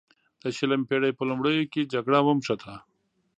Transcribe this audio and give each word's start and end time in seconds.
د 0.41 0.43
شلمې 0.57 0.87
پیړۍ 0.89 1.11
په 1.15 1.23
لومړیو 1.29 1.69
کې 1.73 1.89
جګړه 1.93 2.19
ونښته. 2.21 2.73